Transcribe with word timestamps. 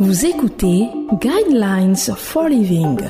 Vous 0.00 0.26
écoutez 0.26 0.88
Guidelines 1.20 1.96
for 1.96 2.48
Living, 2.48 3.00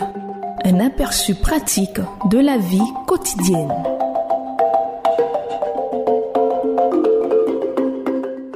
un 0.65 0.81
aperçu 0.81 1.35
pratique 1.35 2.01
de 2.31 2.39
la 2.39 2.57
vie 2.57 2.81
quotidienne. 3.07 3.71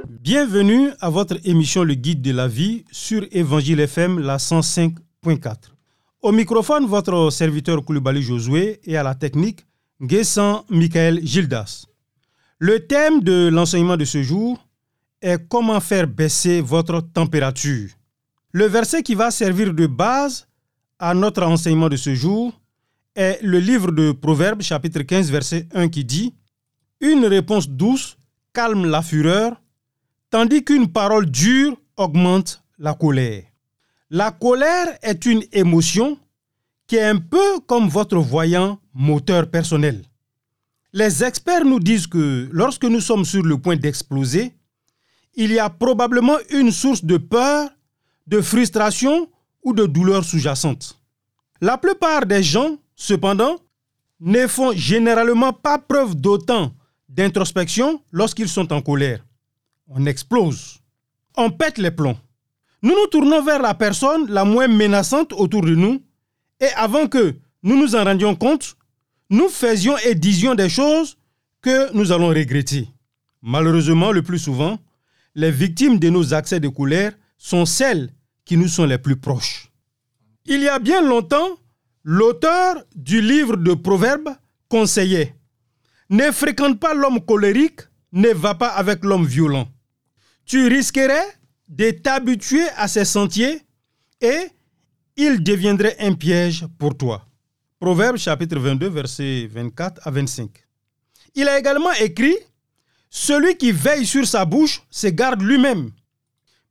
Bienvenue 0.09 0.89
à 1.01 1.11
votre 1.11 1.37
émission 1.47 1.85
Le 1.85 1.93
Guide 1.93 2.23
de 2.23 2.33
la 2.33 2.49
vie 2.49 2.87
sur 2.91 3.23
Évangile 3.33 3.81
FM, 3.81 4.19
la 4.19 4.39
105.4. 4.39 5.55
Au 6.23 6.33
microphone, 6.33 6.87
votre 6.87 7.29
serviteur 7.29 7.85
Koulibaly 7.85 8.23
Josué 8.23 8.81
et 8.85 8.97
à 8.97 9.03
la 9.03 9.15
technique, 9.15 9.67
Guessan 10.01 10.65
Michael 10.71 11.21
Gildas. 11.23 11.85
Le 12.59 12.87
thème 12.87 13.21
de 13.21 13.51
l'enseignement 13.53 13.99
de 13.99 14.07
ce 14.07 14.23
jour 14.23 14.59
est 15.21 15.39
comment 15.49 15.81
faire 15.81 16.07
baisser 16.07 16.63
votre 16.63 17.03
température? 17.03 17.91
Le 18.55 18.67
verset 18.67 19.03
qui 19.03 19.15
va 19.15 19.31
servir 19.31 19.73
de 19.73 19.87
base 19.87 20.47
à 20.99 21.15
notre 21.15 21.43
enseignement 21.43 21.89
de 21.89 21.97
ce 21.97 22.15
jour 22.15 22.53
est 23.17 23.41
le 23.43 23.59
livre 23.59 23.91
de 23.93 24.13
Proverbes 24.13 24.61
chapitre 24.61 25.01
15 25.01 25.31
verset 25.31 25.67
1 25.73 25.89
qui 25.89 26.05
dit 26.05 26.35
Une 27.01 27.25
réponse 27.25 27.67
douce 27.67 28.19
calme 28.53 28.85
la 28.85 29.01
fureur, 29.01 29.59
tandis 30.29 30.63
qu'une 30.63 30.93
parole 30.93 31.31
dure 31.31 31.79
augmente 31.97 32.63
la 32.79 32.93
colère. 32.93 33.45
La 34.11 34.31
colère 34.31 34.99
est 35.01 35.25
une 35.25 35.43
émotion 35.53 36.19
qui 36.87 36.97
est 36.97 37.05
un 37.05 37.17
peu 37.17 37.59
comme 37.67 37.89
votre 37.89 38.19
voyant 38.19 38.79
moteur 38.93 39.49
personnel. 39.49 40.03
Les 40.93 41.25
experts 41.25 41.65
nous 41.65 41.81
disent 41.81 42.07
que 42.07 42.51
lorsque 42.53 42.85
nous 42.85 43.01
sommes 43.01 43.25
sur 43.25 43.43
le 43.43 43.57
point 43.57 43.77
d'exploser, 43.77 44.53
il 45.37 45.53
y 45.53 45.59
a 45.59 45.71
probablement 45.71 46.37
une 46.51 46.71
source 46.71 47.03
de 47.03 47.17
peur 47.17 47.71
de 48.27 48.41
frustration 48.41 49.29
ou 49.63 49.73
de 49.73 49.87
douleur 49.87 50.25
sous-jacente. 50.25 50.99
La 51.61 51.79
plupart 51.79 52.27
des 52.27 52.43
gens, 52.43 52.77
cependant, 52.97 53.57
ne 54.21 54.47
font 54.47 54.73
généralement 54.73 55.53
pas 55.53 55.79
preuve 55.79 56.15
d'autant 56.15 56.73
d'introspection 57.09 58.03
lorsqu'ils 58.11 58.49
sont 58.49 58.73
en 58.73 58.81
colère. 58.81 59.25
On 59.89 60.07
explose. 60.07 60.79
On 61.37 61.51
pète 61.51 61.79
les 61.79 61.91
plombs. 61.91 62.19
Nous 62.83 62.91
nous 62.95 63.07
tournons 63.07 63.43
vers 63.43 63.63
la 63.63 63.75
personne 63.75 64.27
la 64.29 64.45
moins 64.45 64.69
menaçante 64.69 65.33
autour 65.33 65.63
de 65.63 65.75
nous 65.75 66.03
et 66.61 66.69
avant 66.77 67.07
que 67.07 67.35
nous 67.63 67.77
nous 67.77 67.95
en 67.95 68.05
rendions 68.05 68.35
compte, 68.35 68.77
nous 69.31 69.49
faisions 69.49 69.97
et 69.99 70.15
disions 70.15 70.55
des 70.55 70.69
choses 70.69 71.17
que 71.61 71.93
nous 71.95 72.13
allons 72.13 72.29
regretter. 72.29 72.89
Malheureusement, 73.41 74.13
le 74.13 74.23
plus 74.23 74.39
souvent, 74.39 74.79
les 75.35 75.51
victimes 75.51 75.99
de 75.99 76.11
nos 76.11 76.35
accès 76.35 76.61
de 76.61 76.69
colère 76.69 77.13
sont 77.43 77.67
celles 77.67 78.15
qui 78.45 78.57
nous 78.57 78.69
sont 78.69 78.85
les 78.87 78.99
plus 78.99 79.17
proches. 79.17 79.69
Il 80.47 80.61
y 80.61 80.69
a 80.69 80.79
bien 80.79 81.03
longtemps, 81.03 81.59
l'auteur 82.05 82.85
du 82.95 83.21
livre 83.21 83.57
de 83.57 83.75
Proverbes 83.75 84.31
conseillait 84.69 85.35
Ne 86.09 86.31
fréquente 86.31 86.79
pas 86.79 86.95
l'homme 86.95 87.21
colérique, 87.21 87.81
ne 88.13 88.29
va 88.29 88.55
pas 88.55 88.69
avec 88.69 89.05
l'homme 89.05 89.27
violent. 89.27 89.69
Tu 90.47 90.69
risquerais 90.69 91.27
de 91.69 91.91
t'habituer 91.91 92.69
à 92.77 92.87
ses 92.87 93.05
sentiers 93.05 93.61
et 94.21 94.47
il 95.17 95.43
deviendrait 95.43 95.97
un 95.99 96.15
piège 96.15 96.65
pour 96.79 96.97
toi. 96.97 97.27
Proverbes 97.81 98.19
chapitre 98.19 98.59
22, 98.61 98.89
versets 98.89 99.49
24 99.51 100.07
à 100.07 100.11
25. 100.13 100.49
Il 101.35 101.49
a 101.49 101.59
également 101.59 101.93
écrit 101.95 102.37
Celui 103.11 103.57
qui 103.57 103.73
veille 103.73 104.07
sur 104.07 104.29
sa 104.29 104.45
bouche 104.45 104.83
se 104.91 105.09
garde 105.09 105.43
lui-même, 105.43 105.91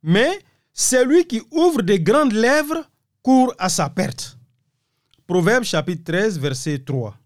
mais 0.02 0.38
celui 0.72 1.26
qui 1.26 1.42
ouvre 1.50 1.82
des 1.82 2.00
grandes 2.00 2.32
lèvres 2.32 2.88
court 3.22 3.54
à 3.58 3.68
sa 3.68 3.88
perte. 3.90 4.38
Proverbe 5.26 5.64
chapitre 5.64 6.04
13, 6.04 6.38
verset 6.38 6.80
3. 6.80 7.16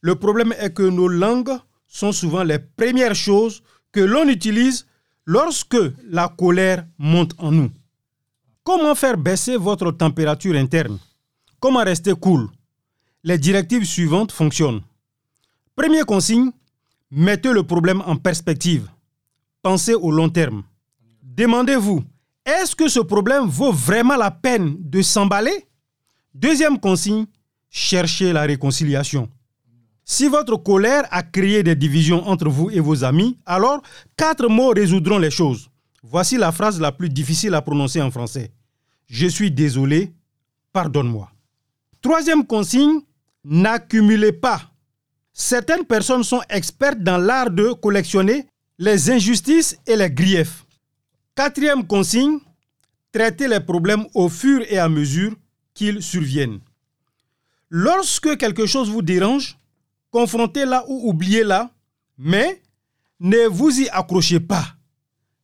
Le 0.00 0.14
problème 0.16 0.54
est 0.58 0.72
que 0.72 0.82
nos 0.82 1.08
langues 1.08 1.58
sont 1.86 2.12
souvent 2.12 2.42
les 2.42 2.58
premières 2.58 3.14
choses 3.14 3.62
que 3.90 4.00
l'on 4.00 4.28
utilise 4.28 4.86
lorsque 5.24 5.76
la 6.04 6.28
colère 6.28 6.86
monte 6.98 7.34
en 7.38 7.52
nous. 7.52 7.70
Comment 8.62 8.94
faire 8.94 9.16
baisser 9.16 9.56
votre 9.56 9.90
température 9.92 10.56
interne? 10.56 10.98
Comment 11.60 11.84
rester 11.84 12.14
cool? 12.14 12.48
Les 13.22 13.38
directives 13.38 13.84
suivantes 13.84 14.32
fonctionnent. 14.32 14.82
Première 15.74 16.06
consigne, 16.06 16.50
mettez 17.10 17.52
le 17.52 17.62
problème 17.62 18.02
en 18.06 18.16
perspective. 18.16 18.88
Pensez 19.62 19.94
au 19.94 20.10
long 20.10 20.28
terme. 20.28 20.64
Demandez-vous, 21.22 22.04
est-ce 22.44 22.76
que 22.76 22.88
ce 22.88 23.00
problème 23.00 23.46
vaut 23.46 23.72
vraiment 23.72 24.16
la 24.16 24.30
peine 24.30 24.76
de 24.78 25.02
s'emballer? 25.02 25.66
Deuxième 26.34 26.78
consigne, 26.78 27.26
cherchez 27.70 28.32
la 28.32 28.42
réconciliation. 28.42 29.28
Si 30.04 30.28
votre 30.28 30.56
colère 30.56 31.04
a 31.10 31.22
créé 31.22 31.62
des 31.62 31.74
divisions 31.74 32.26
entre 32.28 32.48
vous 32.50 32.70
et 32.70 32.80
vos 32.80 33.04
amis, 33.04 33.38
alors 33.46 33.82
quatre 34.16 34.48
mots 34.48 34.70
résoudront 34.70 35.18
les 35.18 35.30
choses. 35.30 35.70
Voici 36.02 36.36
la 36.36 36.52
phrase 36.52 36.78
la 36.78 36.92
plus 36.92 37.08
difficile 37.08 37.54
à 37.54 37.62
prononcer 37.62 38.02
en 38.02 38.10
français. 38.10 38.52
Je 39.06 39.26
suis 39.26 39.50
désolé, 39.50 40.12
pardonne-moi. 40.72 41.30
Troisième 42.02 42.46
consigne, 42.46 43.00
n'accumulez 43.44 44.32
pas. 44.32 44.60
Certaines 45.32 45.84
personnes 45.84 46.22
sont 46.22 46.42
expertes 46.50 47.00
dans 47.00 47.16
l'art 47.16 47.50
de 47.50 47.72
collectionner 47.72 48.46
les 48.78 49.10
injustices 49.10 49.78
et 49.86 49.96
les 49.96 50.10
griefs. 50.10 50.64
Quatrième 51.34 51.84
consigne, 51.84 52.38
traitez 53.10 53.48
les 53.48 53.58
problèmes 53.58 54.06
au 54.14 54.28
fur 54.28 54.64
et 54.68 54.78
à 54.78 54.88
mesure 54.88 55.34
qu'ils 55.74 56.00
surviennent. 56.00 56.60
Lorsque 57.70 58.36
quelque 58.36 58.66
chose 58.66 58.88
vous 58.88 59.02
dérange, 59.02 59.58
confrontez-la 60.12 60.84
ou 60.88 61.10
oubliez-la, 61.10 61.70
mais 62.16 62.62
ne 63.18 63.48
vous 63.48 63.80
y 63.80 63.88
accrochez 63.88 64.38
pas. 64.38 64.76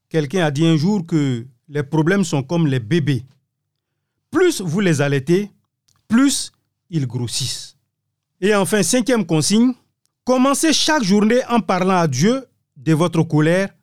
Quelqu'un 0.08 0.44
a 0.44 0.52
dit 0.52 0.64
un 0.64 0.76
jour 0.76 1.04
que 1.04 1.44
les 1.68 1.82
problèmes 1.82 2.24
sont 2.24 2.44
comme 2.44 2.68
les 2.68 2.78
bébés. 2.78 3.24
Plus 4.30 4.60
vous 4.60 4.78
les 4.78 5.00
allaitez, 5.00 5.50
plus 6.06 6.52
ils 6.88 7.06
grossissent. 7.06 7.76
Et 8.40 8.54
enfin, 8.54 8.84
cinquième 8.84 9.26
consigne, 9.26 9.74
commencez 10.24 10.72
chaque 10.72 11.02
journée 11.02 11.44
en 11.48 11.60
parlant 11.60 11.98
à 11.98 12.06
Dieu 12.06 12.46
de 12.76 12.94
votre 12.94 13.24
colère, 13.24 13.74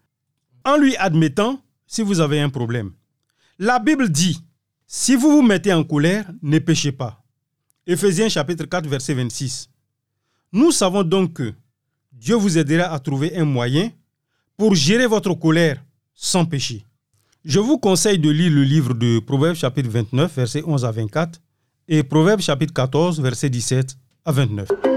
en 0.64 0.78
lui 0.78 0.96
admettant 0.96 1.60
si 1.88 2.02
vous 2.02 2.20
avez 2.20 2.40
un 2.40 2.50
problème. 2.50 2.92
La 3.58 3.80
Bible 3.80 4.10
dit, 4.10 4.40
si 4.86 5.16
vous 5.16 5.32
vous 5.32 5.42
mettez 5.42 5.74
en 5.74 5.84
colère, 5.84 6.30
ne 6.42 6.60
péchez 6.60 6.92
pas. 6.92 7.24
Éphésiens 7.88 8.30
chapitre 8.30 8.66
4 8.66 8.88
verset 8.88 9.14
26. 9.14 9.70
Nous 10.52 10.72
savons 10.72 11.04
donc 11.04 11.34
que 11.34 11.54
Dieu 12.12 12.36
vous 12.36 12.58
aidera 12.58 12.94
à 12.94 13.00
trouver 13.00 13.36
un 13.38 13.46
moyen 13.46 13.92
pour 14.58 14.76
gérer 14.76 15.08
votre 15.08 15.34
colère 15.34 15.84
sans 16.14 16.46
péché. 16.46 16.84
Je 17.46 17.60
vous 17.60 17.78
conseille 17.78 18.20
de 18.20 18.30
lire 18.30 18.52
le 18.52 18.64
livre 18.64 18.94
de 18.94 19.20
Proverbes 19.20 19.56
chapitre 19.56 19.90
29 19.90 20.36
verset 20.36 20.64
11 20.66 20.84
à 20.84 20.92
24 20.92 21.40
et 21.88 22.04
Proverbes 22.04 22.42
chapitre 22.42 22.74
14 22.74 23.22
verset 23.22 23.50
17 23.50 23.98
à 24.26 24.32
29. 24.32 24.97